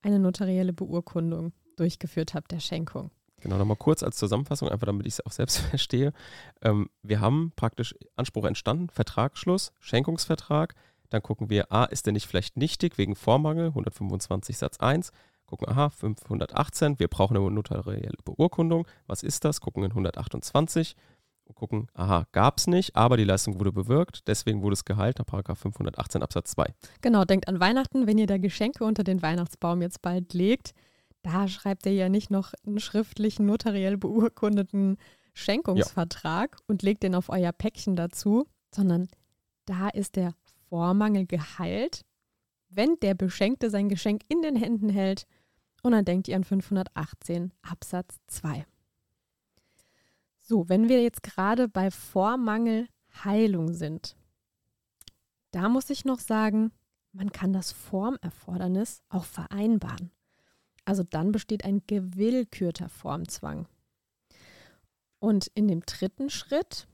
eine 0.00 0.18
notarielle 0.18 0.72
Beurkundung 0.72 1.52
durchgeführt 1.76 2.32
habt 2.32 2.52
der 2.52 2.60
Schenkung. 2.60 3.10
Genau, 3.40 3.58
nochmal 3.58 3.76
kurz 3.76 4.02
als 4.02 4.16
Zusammenfassung, 4.16 4.70
einfach 4.70 4.86
damit 4.86 5.06
ich 5.06 5.14
es 5.14 5.26
auch 5.26 5.32
selbst 5.32 5.58
verstehe. 5.70 6.14
Ähm, 6.62 6.88
wir 7.02 7.20
haben 7.20 7.52
praktisch 7.56 7.94
Anspruch 8.14 8.46
entstanden, 8.46 8.88
Vertragsschluss, 8.88 9.72
Schenkungsvertrag. 9.80 10.74
Dann 11.10 11.22
gucken 11.22 11.50
wir, 11.50 11.70
A, 11.70 11.84
ist 11.84 12.06
der 12.06 12.14
nicht 12.14 12.26
vielleicht 12.26 12.56
nichtig 12.56 12.96
wegen 12.96 13.14
Vormangel, 13.14 13.68
125 13.68 14.56
Satz 14.56 14.78
1 14.78 15.12
gucken, 15.46 15.68
aha, 15.68 15.90
518, 15.90 16.98
wir 16.98 17.08
brauchen 17.08 17.36
eine 17.36 17.50
notarielle 17.50 18.18
Beurkundung. 18.24 18.86
Was 19.06 19.22
ist 19.22 19.44
das? 19.44 19.60
Gucken 19.60 19.84
in 19.84 19.90
128 19.90 20.96
und 21.44 21.54
gucken, 21.54 21.88
aha, 21.94 22.26
gab 22.32 22.58
es 22.58 22.66
nicht, 22.66 22.96
aber 22.96 23.16
die 23.16 23.24
Leistung 23.24 23.58
wurde 23.58 23.72
bewirkt, 23.72 24.26
deswegen 24.26 24.62
wurde 24.62 24.74
es 24.74 24.84
geheilt 24.84 25.18
nach 25.18 25.56
518 25.56 26.22
Absatz 26.22 26.50
2. 26.52 26.74
Genau, 27.00 27.24
denkt 27.24 27.48
an 27.48 27.60
Weihnachten, 27.60 28.06
wenn 28.06 28.18
ihr 28.18 28.26
da 28.26 28.38
Geschenke 28.38 28.84
unter 28.84 29.04
den 29.04 29.22
Weihnachtsbaum 29.22 29.80
jetzt 29.82 30.02
bald 30.02 30.34
legt, 30.34 30.72
da 31.22 31.48
schreibt 31.48 31.86
ihr 31.86 31.94
ja 31.94 32.08
nicht 32.08 32.30
noch 32.30 32.52
einen 32.66 32.80
schriftlichen, 32.80 33.46
notariell 33.46 33.96
beurkundeten 33.96 34.96
Schenkungsvertrag 35.34 36.56
ja. 36.56 36.64
und 36.66 36.82
legt 36.82 37.02
den 37.02 37.14
auf 37.14 37.28
euer 37.28 37.52
Päckchen 37.52 37.96
dazu, 37.96 38.46
sondern 38.74 39.08
da 39.66 39.88
ist 39.88 40.16
der 40.16 40.34
Vormangel 40.68 41.26
geheilt, 41.26 42.02
wenn 42.68 42.96
der 43.00 43.14
Beschenkte 43.14 43.70
sein 43.70 43.88
Geschenk 43.88 44.22
in 44.28 44.42
den 44.42 44.56
Händen 44.56 44.88
hält 44.88 45.26
und 45.82 45.92
dann 45.92 46.04
denkt 46.04 46.28
ihr 46.28 46.36
an 46.36 46.44
518 46.44 47.52
Absatz 47.62 48.18
2. 48.28 48.66
So, 50.40 50.68
wenn 50.68 50.88
wir 50.88 51.02
jetzt 51.02 51.22
gerade 51.22 51.68
bei 51.68 51.90
Vormangel 51.90 52.88
Heilung 53.24 53.72
sind, 53.72 54.16
da 55.50 55.68
muss 55.68 55.90
ich 55.90 56.04
noch 56.04 56.20
sagen, 56.20 56.72
man 57.12 57.32
kann 57.32 57.52
das 57.52 57.72
Formerfordernis 57.72 59.02
auch 59.08 59.24
vereinbaren. 59.24 60.10
Also 60.84 61.02
dann 61.02 61.32
besteht 61.32 61.64
ein 61.64 61.82
gewillkürter 61.86 62.88
Formzwang. 62.88 63.66
Und 65.18 65.48
in 65.54 65.66
dem 65.66 65.80
dritten 65.80 66.30
Schritt 66.30 66.86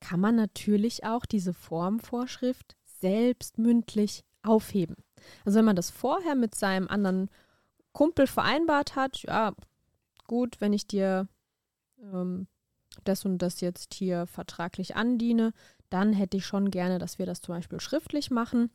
kann 0.00 0.20
man 0.20 0.36
natürlich 0.36 1.04
auch 1.04 1.24
diese 1.24 1.54
Formvorschrift 1.54 2.76
selbst 2.84 3.58
mündlich 3.58 4.24
aufheben. 4.42 4.96
Also 5.44 5.58
wenn 5.58 5.64
man 5.64 5.76
das 5.76 5.90
vorher 5.90 6.34
mit 6.34 6.54
seinem 6.54 6.88
anderen 6.88 7.30
Kumpel 7.94 8.26
vereinbart 8.26 8.96
hat, 8.96 9.22
ja, 9.22 9.54
gut, 10.26 10.60
wenn 10.60 10.74
ich 10.74 10.86
dir 10.86 11.28
ähm, 11.98 12.46
das 13.04 13.24
und 13.24 13.38
das 13.38 13.60
jetzt 13.60 13.94
hier 13.94 14.26
vertraglich 14.26 14.96
andiene, 14.96 15.52
dann 15.88 16.12
hätte 16.12 16.36
ich 16.36 16.44
schon 16.44 16.70
gerne, 16.70 16.98
dass 16.98 17.18
wir 17.18 17.24
das 17.24 17.40
zum 17.40 17.54
Beispiel 17.54 17.80
schriftlich 17.80 18.30
machen. 18.30 18.70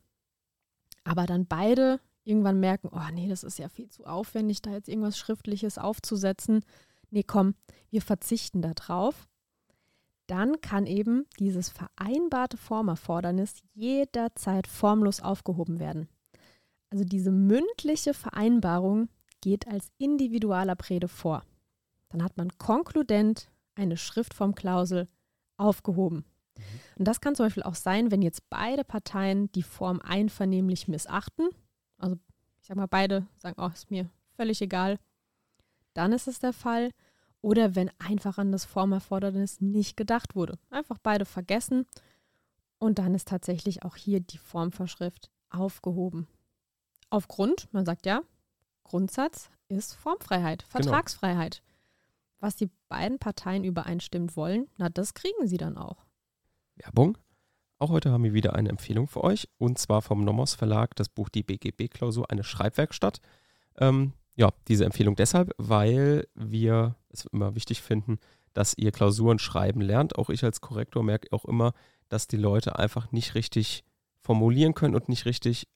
Aber 1.03 1.25
dann 1.25 1.45
beide 1.45 1.99
irgendwann 2.23 2.59
merken, 2.59 2.89
oh 2.91 3.13
nee, 3.13 3.27
das 3.27 3.43
ist 3.43 3.59
ja 3.59 3.69
viel 3.69 3.89
zu 3.89 4.05
aufwendig, 4.05 4.61
da 4.61 4.71
jetzt 4.71 4.89
irgendwas 4.89 5.17
Schriftliches 5.17 5.77
aufzusetzen. 5.77 6.63
Nee, 7.11 7.23
komm, 7.23 7.55
wir 7.89 8.01
verzichten 8.01 8.61
darauf. 8.61 9.27
Dann 10.27 10.61
kann 10.61 10.85
eben 10.85 11.25
dieses 11.39 11.69
vereinbarte 11.69 12.55
Formerfordernis 12.55 13.55
jederzeit 13.73 14.67
formlos 14.67 15.21
aufgehoben 15.21 15.79
werden. 15.79 16.07
Also 16.89 17.05
diese 17.05 17.31
mündliche 17.31 18.13
Vereinbarung 18.13 19.09
geht 19.41 19.67
als 19.67 19.91
Individualabrede 19.97 21.07
vor. 21.07 21.43
Dann 22.09 22.23
hat 22.23 22.37
man 22.37 22.57
konkludent 22.57 23.49
eine 23.75 23.97
Schriftformklausel 23.97 25.07
aufgehoben. 25.57 26.25
Mhm. 26.57 26.63
Und 26.97 27.07
das 27.07 27.21
kann 27.21 27.35
zum 27.35 27.45
Beispiel 27.45 27.63
auch 27.63 27.75
sein, 27.75 28.11
wenn 28.11 28.21
jetzt 28.21 28.49
beide 28.49 28.83
Parteien 28.83 29.51
die 29.51 29.63
Form 29.63 29.99
einvernehmlich 30.01 30.87
missachten. 30.87 31.49
Also 31.97 32.17
ich 32.59 32.67
sage 32.67 32.79
mal, 32.79 32.87
beide 32.87 33.27
sagen, 33.37 33.55
oh, 33.59 33.69
ist 33.73 33.91
mir 33.91 34.09
völlig 34.35 34.61
egal. 34.61 34.99
Dann 35.93 36.11
ist 36.11 36.27
es 36.27 36.39
der 36.39 36.53
Fall. 36.53 36.91
Oder 37.41 37.75
wenn 37.75 37.89
einfach 37.99 38.37
an 38.37 38.51
das 38.51 38.65
Formerfordernis 38.65 39.61
nicht 39.61 39.95
gedacht 39.95 40.35
wurde. 40.35 40.59
Einfach 40.69 40.97
beide 41.01 41.25
vergessen. 41.25 41.85
Und 42.79 42.99
dann 42.99 43.13
ist 43.13 43.29
tatsächlich 43.29 43.83
auch 43.83 43.95
hier 43.95 44.19
die 44.19 44.37
Formvorschrift 44.37 45.29
aufgehoben. 45.49 46.27
Aufgrund, 47.09 47.67
man 47.73 47.85
sagt 47.85 48.05
ja, 48.05 48.21
Grundsatz 48.83 49.49
ist 49.67 49.95
Formfreiheit, 49.95 50.61
genau. 50.61 50.83
Vertragsfreiheit. 50.83 51.57
Genau 51.57 51.69
was 52.39 52.55
die 52.55 52.69
beiden 52.87 53.19
Parteien 53.19 53.63
übereinstimmend 53.63 54.35
wollen, 54.35 54.67
na, 54.77 54.89
das 54.89 55.13
kriegen 55.13 55.47
sie 55.47 55.57
dann 55.57 55.77
auch. 55.77 56.05
Werbung. 56.75 57.17
Auch 57.77 57.89
heute 57.89 58.11
haben 58.11 58.23
wir 58.23 58.33
wieder 58.33 58.55
eine 58.55 58.69
Empfehlung 58.69 59.07
für 59.07 59.23
euch 59.23 59.47
und 59.57 59.77
zwar 59.77 60.01
vom 60.01 60.23
Nomos 60.25 60.53
Verlag 60.53 60.95
das 60.95 61.07
Buch 61.07 61.29
Die 61.29 61.43
BGB-Klausur, 61.43 62.29
eine 62.29 62.43
Schreibwerkstatt. 62.43 63.21
Ähm, 63.77 64.13
ja, 64.35 64.49
diese 64.67 64.85
Empfehlung 64.85 65.15
deshalb, 65.15 65.51
weil 65.57 66.27
wir 66.35 66.95
es 67.09 67.25
immer 67.25 67.55
wichtig 67.55 67.81
finden, 67.81 68.19
dass 68.53 68.77
ihr 68.77 68.91
Klausuren 68.91 69.39
schreiben 69.39 69.81
lernt. 69.81 70.17
Auch 70.17 70.29
ich 70.29 70.43
als 70.43 70.59
Korrektor 70.59 71.03
merke 71.03 71.31
auch 71.31 71.45
immer, 71.45 71.73
dass 72.09 72.27
die 72.27 72.37
Leute 72.37 72.77
einfach 72.77 73.11
nicht 73.11 73.35
richtig 73.35 73.83
formulieren 74.21 74.73
können 74.73 74.95
und 74.95 75.07
nicht 75.07 75.25
richtig, 75.25 75.67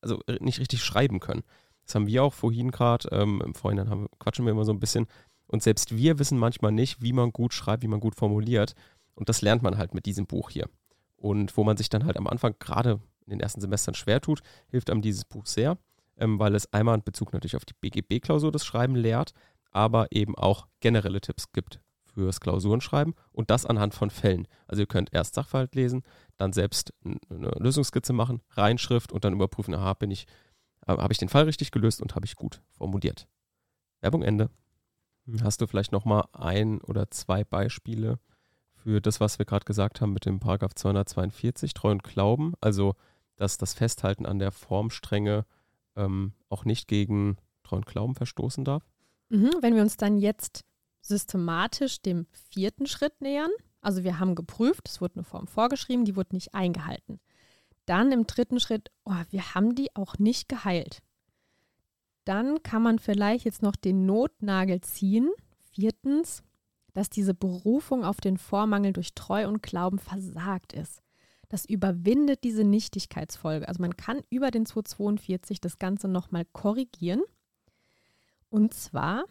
also 0.00 0.20
nicht 0.40 0.60
richtig 0.60 0.82
schreiben 0.82 1.20
können. 1.20 1.42
Das 1.84 1.94
haben 1.94 2.06
wir 2.06 2.22
auch 2.22 2.34
vorhin 2.34 2.70
gerade, 2.70 3.08
ähm, 3.12 3.42
im 3.44 3.54
Vorhinein 3.54 3.88
haben, 3.88 4.08
quatschen 4.18 4.44
wir 4.44 4.52
immer 4.52 4.64
so 4.64 4.72
ein 4.72 4.80
bisschen, 4.80 5.06
und 5.46 5.62
selbst 5.62 5.96
wir 5.96 6.18
wissen 6.18 6.38
manchmal 6.38 6.72
nicht, 6.72 7.02
wie 7.02 7.12
man 7.12 7.32
gut 7.32 7.54
schreibt, 7.54 7.82
wie 7.82 7.88
man 7.88 8.00
gut 8.00 8.14
formuliert. 8.14 8.74
Und 9.14 9.28
das 9.28 9.40
lernt 9.40 9.62
man 9.62 9.78
halt 9.78 9.94
mit 9.94 10.04
diesem 10.04 10.26
Buch 10.26 10.50
hier. 10.50 10.68
Und 11.16 11.56
wo 11.56 11.64
man 11.64 11.76
sich 11.76 11.88
dann 11.88 12.04
halt 12.04 12.18
am 12.18 12.26
Anfang 12.26 12.54
gerade 12.58 13.00
in 13.24 13.30
den 13.30 13.40
ersten 13.40 13.60
Semestern 13.60 13.94
schwer 13.94 14.20
tut, 14.20 14.42
hilft 14.68 14.90
einem 14.90 15.02
dieses 15.02 15.24
Buch 15.24 15.46
sehr, 15.46 15.78
ähm, 16.18 16.38
weil 16.38 16.54
es 16.54 16.72
einmal 16.72 16.96
in 16.96 17.02
Bezug 17.02 17.32
natürlich 17.32 17.56
auf 17.56 17.64
die 17.64 17.74
BGB-Klausur 17.80 18.52
das 18.52 18.64
Schreiben 18.64 18.94
lehrt, 18.94 19.32
aber 19.70 20.12
eben 20.12 20.36
auch 20.36 20.66
generelle 20.80 21.20
Tipps 21.20 21.50
gibt 21.52 21.80
fürs 22.18 22.40
Klausurenschreiben 22.40 23.14
und 23.32 23.48
das 23.50 23.64
anhand 23.64 23.94
von 23.94 24.10
Fällen. 24.10 24.48
Also 24.66 24.82
ihr 24.82 24.86
könnt 24.86 25.14
erst 25.14 25.34
Sachverhalt 25.34 25.76
lesen, 25.76 26.02
dann 26.36 26.52
selbst 26.52 26.92
eine 27.04 27.50
Lösungsskizze 27.58 28.12
machen, 28.12 28.42
Reinschrift 28.50 29.12
und 29.12 29.24
dann 29.24 29.34
überprüfen, 29.34 29.72
aha, 29.72 29.94
bin 29.94 30.10
ich, 30.10 30.26
habe 30.86 31.12
ich 31.12 31.18
den 31.18 31.28
Fall 31.28 31.44
richtig 31.44 31.70
gelöst 31.70 32.02
und 32.02 32.16
habe 32.16 32.26
ich 32.26 32.34
gut 32.34 32.60
formuliert. 32.70 33.28
Werbung 34.00 34.22
Ende. 34.22 34.50
Hast 35.42 35.60
du 35.60 35.66
vielleicht 35.66 35.92
nochmal 35.92 36.24
ein 36.32 36.80
oder 36.80 37.08
zwei 37.10 37.44
Beispiele 37.44 38.18
für 38.74 39.00
das, 39.00 39.20
was 39.20 39.38
wir 39.38 39.46
gerade 39.46 39.64
gesagt 39.64 40.00
haben 40.00 40.12
mit 40.12 40.24
dem 40.26 40.40
Paragraph 40.40 40.74
242, 40.74 41.72
Treu 41.72 41.90
und 41.92 42.02
Glauben? 42.02 42.54
Also, 42.60 42.94
dass 43.36 43.58
das 43.58 43.74
Festhalten 43.74 44.26
an 44.26 44.40
der 44.40 44.50
Formstrenge 44.50 45.44
ähm, 45.94 46.32
auch 46.48 46.64
nicht 46.64 46.88
gegen 46.88 47.36
Treu 47.62 47.76
und 47.76 47.86
Glauben 47.86 48.14
verstoßen 48.14 48.64
darf? 48.64 48.82
Mhm, 49.28 49.50
wenn 49.60 49.74
wir 49.74 49.82
uns 49.82 49.98
dann 49.98 50.16
jetzt 50.16 50.64
systematisch 51.00 52.02
dem 52.02 52.26
vierten 52.50 52.86
Schritt 52.86 53.20
nähern, 53.20 53.50
also 53.80 54.04
wir 54.04 54.18
haben 54.18 54.34
geprüft, 54.34 54.88
es 54.88 55.00
wurde 55.00 55.16
eine 55.16 55.24
Form 55.24 55.46
vorgeschrieben, 55.46 56.04
die 56.04 56.16
wurde 56.16 56.34
nicht 56.34 56.54
eingehalten. 56.54 57.20
Dann 57.86 58.12
im 58.12 58.26
dritten 58.26 58.60
Schritt, 58.60 58.90
oh, 59.04 59.22
wir 59.30 59.54
haben 59.54 59.74
die 59.74 59.94
auch 59.94 60.18
nicht 60.18 60.48
geheilt 60.48 61.02
dann 62.28 62.62
kann 62.62 62.82
man 62.82 62.98
vielleicht 62.98 63.46
jetzt 63.46 63.62
noch 63.62 63.74
den 63.74 64.04
Notnagel 64.04 64.82
ziehen. 64.82 65.30
Viertens, 65.72 66.42
dass 66.92 67.08
diese 67.08 67.32
Berufung 67.32 68.04
auf 68.04 68.20
den 68.20 68.36
Vormangel 68.36 68.92
durch 68.92 69.14
Treu 69.14 69.48
und 69.48 69.62
Glauben 69.62 69.98
versagt 69.98 70.74
ist. 70.74 71.00
Das 71.48 71.64
überwindet 71.64 72.44
diese 72.44 72.64
Nichtigkeitsfolge. 72.64 73.66
Also 73.66 73.80
man 73.80 73.96
kann 73.96 74.20
über 74.28 74.50
den 74.50 74.66
242 74.66 75.62
das 75.62 75.78
Ganze 75.78 76.06
nochmal 76.06 76.44
korrigieren. 76.52 77.22
Und 78.50 78.74
zwar 78.74 79.24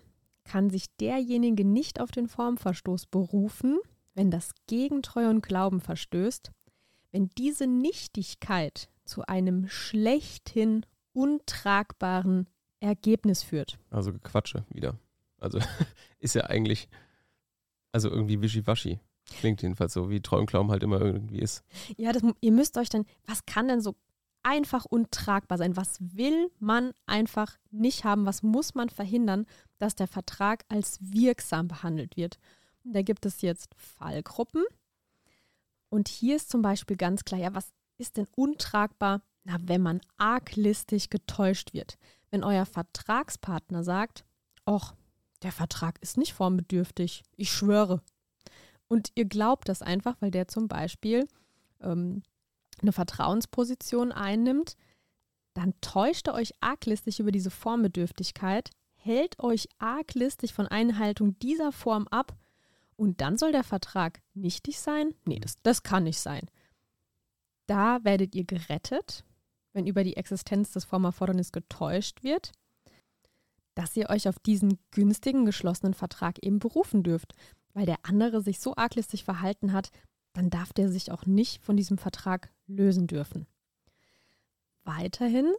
kann 0.48 0.70
sich 0.70 0.88
derjenige 0.98 1.66
nicht 1.66 2.00
auf 2.00 2.12
den 2.12 2.28
Formverstoß 2.28 3.08
berufen, 3.08 3.80
wenn 4.16 4.32
das 4.32 4.52
gegen 4.66 5.04
Treu 5.04 5.30
und 5.30 5.42
Glauben 5.42 5.82
verstößt, 5.82 6.52
wenn 7.12 7.30
diese 7.38 7.68
Nichtigkeit 7.68 8.90
zu 9.06 9.24
einem 9.28 9.68
schlechthin 9.68 10.86
untragbaren 11.14 12.48
Ergebnis 12.80 13.44
führt. 13.44 13.78
Also 13.90 14.14
Gequatsche 14.14 14.66
wieder. 14.70 14.98
Also 15.40 15.60
ist 16.20 16.36
ja 16.36 16.46
eigentlich, 16.46 16.88
also 17.92 18.10
irgendwie 18.10 18.42
wischiwaschi. 18.42 19.00
Klingt 19.40 19.62
jedenfalls 19.62 19.94
so, 19.94 20.10
wie 20.10 20.22
Traumklaum 20.22 20.72
halt 20.72 20.84
immer 20.84 21.02
irgendwie 21.02 21.40
ist. 21.40 21.64
Ja, 21.98 22.14
das, 22.14 22.24
ihr 22.40 22.52
müsst 22.54 22.78
euch 22.78 22.90
dann, 22.90 23.06
was 23.26 23.46
kann 23.46 23.68
denn 23.68 23.82
so 23.82 23.96
einfach 24.48 24.86
untragbar 24.86 25.58
sein? 25.58 25.76
Was 25.76 25.98
will 26.00 26.50
man 26.60 26.94
einfach 27.06 27.58
nicht 27.72 28.04
haben? 28.04 28.26
Was 28.26 28.44
muss 28.44 28.76
man 28.76 28.90
verhindern, 28.90 29.46
dass 29.78 29.96
der 29.96 30.08
Vertrag 30.08 30.66
als 30.70 31.00
wirksam 31.02 31.68
behandelt 31.68 32.18
wird? 32.18 32.40
Und 32.84 32.94
da 32.94 33.02
gibt 33.02 33.26
es 33.26 33.42
jetzt 33.42 33.74
Fallgruppen. 33.76 34.64
Und 35.90 36.08
hier 36.08 36.36
ist 36.36 36.50
zum 36.50 36.62
Beispiel 36.62 36.98
ganz 36.98 37.24
klar, 37.26 37.40
ja, 37.40 37.54
was 37.54 37.74
ist 37.98 38.18
denn 38.18 38.28
untragbar? 38.36 39.22
Na, 39.44 39.58
wenn 39.62 39.82
man 39.82 40.02
arglistig 40.18 41.10
getäuscht 41.10 41.74
wird 41.74 41.98
wenn 42.32 42.44
euer 42.44 42.66
Vertragspartner 42.66 43.84
sagt, 43.84 44.26
ach, 44.66 44.94
der 45.44 45.52
Vertrag 45.52 46.00
ist 46.02 46.18
nicht 46.18 46.34
formbedürftig, 46.34 47.24
ich 47.36 47.52
schwöre. 47.52 48.02
Und 48.88 49.12
ihr 49.16 49.26
glaubt 49.26 49.70
das 49.70 49.82
einfach, 49.82 50.16
weil 50.20 50.32
der 50.32 50.48
zum 50.48 50.68
Beispiel 50.68 51.28
ähm, 51.82 52.24
eine 52.82 52.92
Vertrauensposition 52.92 54.12
einnimmt, 54.12 54.76
dann 55.54 55.74
täuscht 55.82 56.28
er 56.28 56.36
euch 56.36 56.54
arglistig 56.62 57.20
über 57.20 57.32
diese 57.32 57.50
Formbedürftigkeit, 57.50 58.70
hält 58.96 59.40
euch 59.40 59.70
arglistig 59.80 60.54
von 60.54 60.68
Einhaltung 60.68 61.38
dieser 61.40 61.72
Form 61.72 62.08
ab 62.10 62.36
und 62.96 63.22
dann 63.22 63.38
soll 63.38 63.52
der 63.52 63.64
Vertrag 63.64 64.22
nichtig 64.34 64.80
sein? 64.80 65.16
Nee, 65.26 65.40
das, 65.40 65.62
das 65.64 65.84
kann 65.84 66.04
nicht 66.04 66.20
sein. 66.20 66.48
Da 67.66 68.04
werdet 68.04 68.36
ihr 68.36 68.46
gerettet 68.46 69.24
wenn 69.78 69.88
über 69.88 70.04
die 70.04 70.18
Existenz 70.18 70.72
des 70.72 70.84
Formerfordernisses 70.84 71.54
getäuscht 71.54 72.24
wird. 72.24 72.52
dass 73.76 73.96
ihr 73.96 74.10
euch 74.10 74.28
auf 74.28 74.40
diesen 74.40 74.80
günstigen 74.90 75.46
geschlossenen 75.46 75.94
Vertrag 75.94 76.40
eben 76.44 76.58
berufen 76.58 77.04
dürft. 77.04 77.36
Weil 77.76 77.86
der 77.86 78.00
andere 78.02 78.42
sich 78.42 78.60
so 78.60 78.76
arglistig 78.76 79.24
verhalten 79.24 79.72
hat, 79.72 79.92
dann 80.38 80.52
darf 80.52 80.72
der 80.72 80.88
sich 80.88 81.12
auch 81.12 81.26
nicht 81.26 81.64
von 81.64 81.76
diesem 81.76 81.98
Vertrag 81.98 82.54
lösen 82.68 83.08
dürfen. 83.08 83.48
Weiterhin 84.84 85.52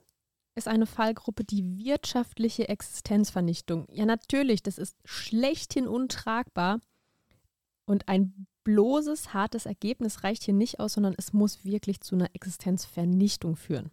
ist 0.54 0.68
eine 0.68 0.87
Fallgruppe 0.87 1.42
die 1.42 1.78
wirtschaftliche 1.85 2.68
Existenzvernichtung. 2.68 3.88
Ja, 3.90 4.06
natürlich, 4.06 4.62
das 4.62 4.78
ist 4.78 4.97
schlechthin 5.04 5.88
untragbar 5.88 6.80
und 7.87 8.06
ein 8.06 8.47
bloßes, 8.62 9.35
hartes 9.35 9.66
Ergebnis 9.66 10.23
reicht 10.23 10.44
hier 10.44 10.54
nicht 10.54 10.78
aus, 10.78 10.92
sondern 10.92 11.14
es 11.18 11.32
muss 11.32 11.64
wirklich 11.64 12.00
zu 12.00 12.14
einer 12.14 12.32
Existenzvernichtung 12.32 13.56
führen. 13.56 13.90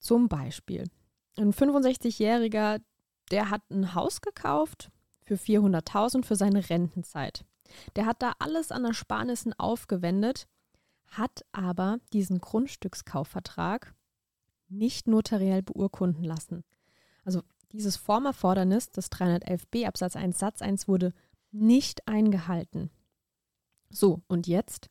Zum 0.00 0.28
Beispiel, 0.28 0.90
ein 1.36 1.52
65-Jähriger, 1.52 2.80
der 3.30 3.50
hat 3.50 3.62
ein 3.70 3.94
Haus 3.94 4.22
gekauft 4.22 4.90
für 5.22 5.36
400.000 5.36 6.24
für 6.24 6.34
seine 6.34 6.68
Rentenzeit. 6.68 7.44
Der 7.96 8.06
hat 8.06 8.22
da 8.22 8.32
alles 8.38 8.72
an 8.72 8.84
Ersparnissen 8.84 9.52
aufgewendet, 9.58 10.46
hat 11.06 11.44
aber 11.52 11.98
diesen 12.12 12.40
Grundstückskaufvertrag 12.40 13.94
nicht 14.68 15.08
notariell 15.08 15.62
beurkunden 15.62 16.24
lassen. 16.24 16.64
Also 17.24 17.42
dieses 17.72 17.96
Formerfordernis 17.96 18.90
des 18.90 19.10
311b 19.10 19.86
Absatz 19.86 20.16
1 20.16 20.38
Satz 20.38 20.62
1 20.62 20.88
wurde 20.88 21.12
nicht 21.50 22.06
eingehalten. 22.06 22.90
So, 23.90 24.22
und 24.28 24.46
jetzt, 24.46 24.88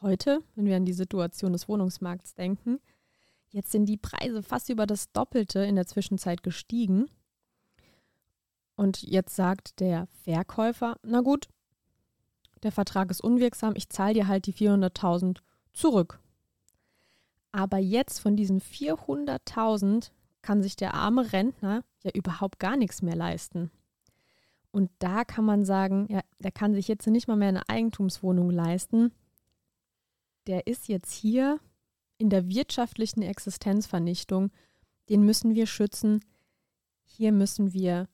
heute, 0.00 0.42
wenn 0.54 0.66
wir 0.66 0.76
an 0.76 0.84
die 0.84 0.92
Situation 0.92 1.52
des 1.52 1.68
Wohnungsmarkts 1.68 2.34
denken, 2.34 2.80
jetzt 3.50 3.70
sind 3.70 3.86
die 3.86 3.96
Preise 3.96 4.42
fast 4.42 4.68
über 4.68 4.86
das 4.86 5.12
Doppelte 5.12 5.60
in 5.60 5.76
der 5.76 5.86
Zwischenzeit 5.86 6.42
gestiegen. 6.42 7.06
Und 8.74 9.02
jetzt 9.02 9.36
sagt 9.36 9.78
der 9.80 10.06
Verkäufer, 10.24 10.96
na 11.02 11.20
gut, 11.20 11.48
der 12.62 12.72
Vertrag 12.72 13.10
ist 13.10 13.22
unwirksam, 13.22 13.74
ich 13.76 13.88
zahle 13.88 14.14
dir 14.14 14.28
halt 14.28 14.46
die 14.46 14.54
400.000 14.54 15.38
zurück. 15.72 16.20
Aber 17.50 17.78
jetzt 17.78 18.20
von 18.20 18.36
diesen 18.36 18.60
400.000 18.60 20.10
kann 20.40 20.62
sich 20.62 20.76
der 20.76 20.94
arme 20.94 21.32
Rentner 21.32 21.84
ja 22.02 22.10
überhaupt 22.14 22.58
gar 22.58 22.76
nichts 22.76 23.02
mehr 23.02 23.16
leisten. 23.16 23.70
Und 24.70 24.90
da 24.98 25.24
kann 25.24 25.44
man 25.44 25.64
sagen, 25.64 26.06
ja, 26.08 26.20
der 26.38 26.50
kann 26.50 26.74
sich 26.74 26.88
jetzt 26.88 27.06
nicht 27.06 27.28
mal 27.28 27.36
mehr 27.36 27.50
eine 27.50 27.68
Eigentumswohnung 27.68 28.50
leisten. 28.50 29.12
Der 30.46 30.66
ist 30.66 30.88
jetzt 30.88 31.12
hier 31.12 31.60
in 32.16 32.30
der 32.30 32.48
wirtschaftlichen 32.48 33.22
Existenzvernichtung. 33.22 34.50
Den 35.10 35.24
müssen 35.24 35.54
wir 35.54 35.66
schützen. 35.66 36.24
Hier 37.04 37.32
müssen 37.32 37.74
wir 37.74 38.08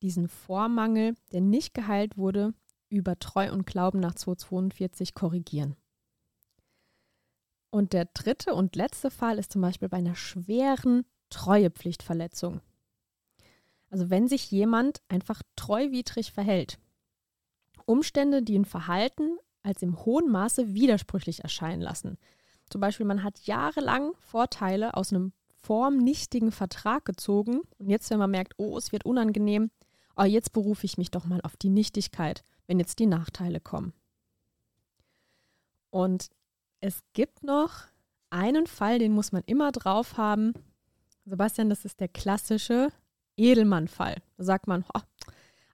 diesen 0.00 0.28
Vormangel, 0.28 1.14
der 1.32 1.42
nicht 1.42 1.74
geheilt 1.74 2.16
wurde, 2.16 2.54
über 2.88 3.18
Treu 3.18 3.52
und 3.52 3.66
Glauben 3.66 4.00
nach 4.00 4.14
242 4.14 5.14
korrigieren. 5.14 5.76
Und 7.70 7.92
der 7.92 8.06
dritte 8.06 8.54
und 8.54 8.76
letzte 8.76 9.10
Fall 9.10 9.38
ist 9.38 9.52
zum 9.52 9.62
Beispiel 9.62 9.88
bei 9.88 9.98
einer 9.98 10.14
schweren 10.14 11.04
Treuepflichtverletzung. 11.30 12.60
Also 13.90 14.10
wenn 14.10 14.28
sich 14.28 14.50
jemand 14.50 15.02
einfach 15.08 15.42
treuwidrig 15.56 16.32
verhält. 16.32 16.78
Umstände, 17.84 18.42
die 18.42 18.58
ein 18.58 18.64
Verhalten 18.64 19.38
als 19.62 19.82
im 19.82 20.04
hohen 20.04 20.30
Maße 20.30 20.74
widersprüchlich 20.74 21.42
erscheinen 21.42 21.82
lassen. 21.82 22.18
Zum 22.70 22.80
Beispiel, 22.80 23.06
man 23.06 23.22
hat 23.22 23.40
jahrelang 23.40 24.12
Vorteile 24.18 24.94
aus 24.94 25.12
einem 25.12 25.32
formnichtigen 25.48 26.52
Vertrag 26.52 27.04
gezogen 27.04 27.62
und 27.78 27.88
jetzt, 27.88 28.10
wenn 28.10 28.18
man 28.18 28.30
merkt, 28.30 28.54
oh, 28.58 28.76
es 28.76 28.92
wird 28.92 29.04
unangenehm, 29.04 29.70
oh, 30.16 30.24
jetzt 30.24 30.52
berufe 30.52 30.86
ich 30.86 30.98
mich 30.98 31.10
doch 31.10 31.24
mal 31.24 31.40
auf 31.42 31.56
die 31.56 31.70
Nichtigkeit, 31.70 32.44
wenn 32.68 32.78
jetzt 32.78 33.00
die 33.00 33.06
Nachteile 33.06 33.58
kommen. 33.58 33.92
Und 35.90 36.28
es 36.80 37.02
gibt 37.14 37.42
noch 37.42 37.86
einen 38.30 38.68
Fall, 38.68 39.00
den 39.00 39.12
muss 39.12 39.32
man 39.32 39.42
immer 39.46 39.72
drauf 39.72 40.16
haben. 40.16 40.52
Sebastian, 41.24 41.70
das 41.70 41.84
ist 41.84 41.98
der 41.98 42.08
klassische 42.08 42.90
Edelmann-Fall. 43.36 44.22
Da 44.36 44.44
sagt 44.44 44.66
man, 44.66 44.84
oh, 44.94 45.00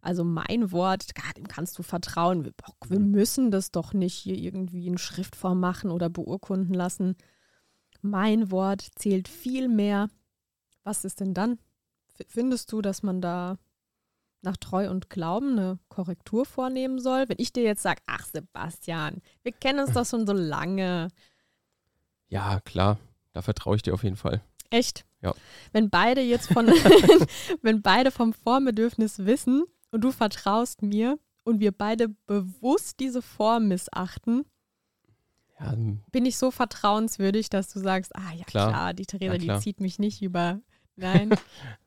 also 0.00 0.22
mein 0.22 0.70
Wort, 0.70 1.10
dem 1.36 1.48
kannst 1.48 1.78
du 1.78 1.82
vertrauen. 1.82 2.44
Wir, 2.44 2.52
wir, 2.88 3.00
müssen 3.00 3.50
das 3.50 3.70
doch 3.70 3.92
nicht 3.92 4.14
hier 4.14 4.36
irgendwie 4.36 4.86
in 4.86 4.98
Schriftform 4.98 5.58
machen 5.58 5.90
oder 5.90 6.08
beurkunden 6.08 6.74
lassen. 6.74 7.16
Mein 8.02 8.50
Wort 8.50 8.86
zählt 8.96 9.28
viel 9.28 9.68
mehr. 9.68 10.10
Was 10.84 11.04
ist 11.04 11.20
denn 11.20 11.34
dann? 11.34 11.58
Findest 12.28 12.70
du, 12.70 12.82
dass 12.82 13.02
man 13.02 13.20
da 13.20 13.56
nach 14.44 14.56
Treu 14.56 14.90
und 14.90 15.10
Glauben 15.10 15.58
eine 15.58 15.78
Korrektur 15.88 16.46
vornehmen 16.46 16.98
soll? 16.98 17.28
Wenn 17.28 17.38
ich 17.38 17.52
dir 17.52 17.62
jetzt 17.62 17.82
sage, 17.82 18.00
ach 18.06 18.24
Sebastian, 18.24 19.22
wir 19.42 19.52
kennen 19.52 19.80
uns 19.80 19.92
doch 19.92 20.06
schon 20.06 20.26
so 20.26 20.32
lange. 20.32 21.08
Ja, 22.28 22.60
klar, 22.60 22.98
da 23.32 23.42
vertraue 23.42 23.76
ich 23.76 23.82
dir 23.82 23.94
auf 23.94 24.04
jeden 24.04 24.16
Fall. 24.16 24.42
Echt? 24.70 25.04
Ja. 25.22 25.34
Wenn 25.72 25.90
beide 25.90 26.20
jetzt 26.20 26.52
von, 26.52 26.66
wenn 27.62 27.82
beide 27.82 28.10
vom 28.10 28.32
Formbedürfnis 28.32 29.24
wissen 29.24 29.64
und 29.90 30.02
du 30.02 30.12
vertraust 30.12 30.82
mir 30.82 31.18
und 31.44 31.60
wir 31.60 31.72
beide 31.72 32.08
bewusst 32.26 33.00
diese 33.00 33.22
Form 33.22 33.68
missachten, 33.68 34.44
ja, 35.58 35.72
ähm, 35.72 36.00
bin 36.10 36.26
ich 36.26 36.36
so 36.36 36.50
vertrauenswürdig, 36.50 37.48
dass 37.48 37.72
du 37.72 37.78
sagst, 37.78 38.14
ah 38.16 38.32
ja 38.34 38.44
klar, 38.44 38.70
klar 38.70 38.94
die 38.94 39.06
Theresa, 39.06 39.34
ja, 39.34 39.54
die 39.56 39.62
zieht 39.62 39.80
mich 39.80 39.98
nicht 39.98 40.22
über. 40.22 40.60
Nein. 40.96 41.34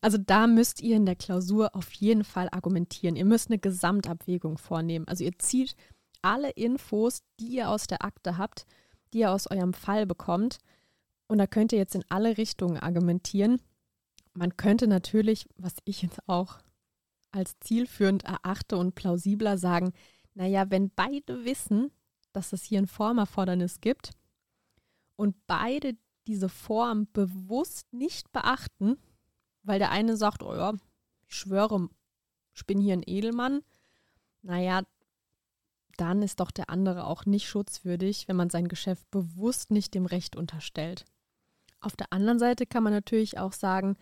Also 0.00 0.18
da 0.18 0.46
müsst 0.46 0.80
ihr 0.80 0.96
in 0.96 1.06
der 1.06 1.16
Klausur 1.16 1.74
auf 1.74 1.92
jeden 1.92 2.24
Fall 2.24 2.48
argumentieren. 2.50 3.16
Ihr 3.16 3.24
müsst 3.24 3.50
eine 3.50 3.58
Gesamtabwägung 3.58 4.58
vornehmen. 4.58 5.06
Also 5.06 5.24
ihr 5.24 5.38
zieht 5.38 5.76
alle 6.22 6.50
Infos, 6.50 7.22
die 7.38 7.48
ihr 7.56 7.68
aus 7.68 7.86
der 7.86 8.04
Akte 8.04 8.38
habt, 8.38 8.66
die 9.12 9.20
ihr 9.20 9.32
aus 9.32 9.50
eurem 9.50 9.74
Fall 9.74 10.06
bekommt. 10.06 10.58
Und 11.26 11.38
da 11.38 11.46
könnt 11.46 11.72
ihr 11.72 11.78
jetzt 11.78 11.94
in 11.94 12.04
alle 12.08 12.38
Richtungen 12.38 12.78
argumentieren. 12.78 13.60
Man 14.34 14.56
könnte 14.56 14.86
natürlich, 14.86 15.48
was 15.56 15.74
ich 15.84 16.02
jetzt 16.02 16.26
auch 16.28 16.58
als 17.32 17.58
zielführend 17.60 18.24
erachte 18.24 18.76
und 18.76 18.94
plausibler 18.94 19.58
sagen, 19.58 19.92
naja, 20.34 20.70
wenn 20.70 20.90
beide 20.90 21.44
wissen, 21.44 21.90
dass 22.32 22.52
es 22.52 22.64
hier 22.64 22.78
ein 22.78 22.86
Formerfordernis 22.86 23.80
gibt 23.80 24.12
und 25.16 25.34
beide 25.46 25.96
diese 26.26 26.48
Form 26.48 27.08
bewusst 27.12 27.92
nicht 27.92 28.32
beachten, 28.32 28.96
weil 29.62 29.78
der 29.78 29.90
eine 29.90 30.16
sagt, 30.16 30.42
oh 30.42 30.54
ja, 30.54 30.74
ich 31.26 31.34
schwöre, 31.34 31.88
ich 32.54 32.66
bin 32.66 32.80
hier 32.80 32.94
ein 32.94 33.04
Edelmann. 33.04 33.62
Naja, 34.42 34.82
dann 35.96 36.22
ist 36.22 36.40
doch 36.40 36.50
der 36.50 36.70
andere 36.70 37.06
auch 37.06 37.26
nicht 37.26 37.46
schutzwürdig, 37.46 38.28
wenn 38.28 38.36
man 38.36 38.50
sein 38.50 38.68
Geschäft 38.68 39.10
bewusst 39.10 39.70
nicht 39.70 39.94
dem 39.94 40.06
Recht 40.06 40.36
unterstellt. 40.36 41.04
Auf 41.80 41.96
der 41.96 42.12
anderen 42.12 42.38
Seite 42.38 42.66
kann 42.66 42.82
man 42.82 42.92
natürlich 42.92 43.38
auch 43.38 43.52
sagen, 43.52 43.96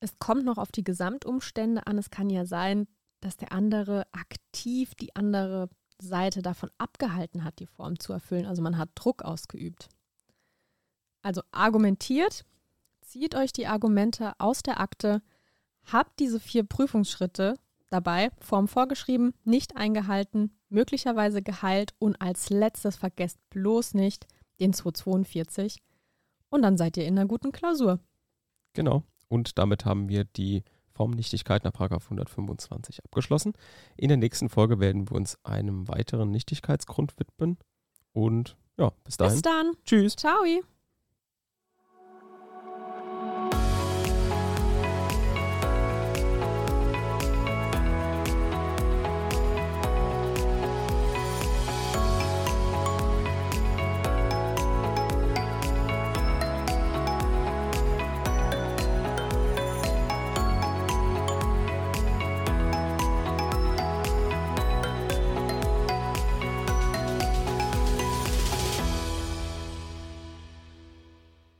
es 0.00 0.18
kommt 0.18 0.44
noch 0.44 0.58
auf 0.58 0.70
die 0.70 0.84
Gesamtumstände 0.84 1.86
an. 1.86 1.98
Es 1.98 2.10
kann 2.10 2.30
ja 2.30 2.46
sein, 2.46 2.86
dass 3.20 3.36
der 3.36 3.52
andere 3.52 4.06
aktiv 4.12 4.94
die 4.94 5.16
andere 5.16 5.68
Seite 6.00 6.42
davon 6.42 6.70
abgehalten 6.78 7.44
hat, 7.44 7.58
die 7.58 7.66
Form 7.66 7.98
zu 7.98 8.12
erfüllen. 8.12 8.46
Also 8.46 8.62
man 8.62 8.78
hat 8.78 8.90
Druck 8.94 9.22
ausgeübt. 9.22 9.88
Also 11.22 11.42
argumentiert, 11.50 12.44
zieht 13.08 13.34
euch 13.34 13.52
die 13.52 13.66
Argumente 13.66 14.32
aus 14.38 14.62
der 14.62 14.80
Akte, 14.80 15.22
habt 15.84 16.20
diese 16.20 16.40
vier 16.40 16.64
Prüfungsschritte 16.64 17.54
dabei, 17.90 18.30
Form 18.40 18.68
vorgeschrieben, 18.68 19.32
nicht 19.44 19.76
eingehalten, 19.76 20.52
möglicherweise 20.68 21.42
geheilt 21.42 21.94
und 21.98 22.20
als 22.20 22.50
letztes 22.50 22.96
vergesst 22.96 23.38
bloß 23.50 23.94
nicht 23.94 24.26
den 24.60 24.72
242 24.72 25.78
und 26.50 26.62
dann 26.62 26.76
seid 26.76 26.96
ihr 26.96 27.06
in 27.06 27.18
einer 27.18 27.28
guten 27.28 27.52
Klausur. 27.52 28.00
Genau. 28.74 29.02
Und 29.28 29.58
damit 29.58 29.84
haben 29.84 30.08
wir 30.08 30.24
die 30.24 30.62
Formnichtigkeit 30.92 31.64
nach 31.64 31.74
125 31.74 33.04
abgeschlossen. 33.04 33.52
In 33.96 34.08
der 34.08 34.16
nächsten 34.16 34.48
Folge 34.48 34.80
werden 34.80 35.08
wir 35.08 35.16
uns 35.16 35.38
einem 35.44 35.88
weiteren 35.88 36.30
Nichtigkeitsgrund 36.30 37.18
widmen. 37.18 37.58
Und 38.12 38.56
ja, 38.78 38.92
bis 39.04 39.16
dahin. 39.16 39.34
Bis 39.34 39.42
dann. 39.42 39.72
Tschüss. 39.84 40.16
Ciao. 40.16 40.44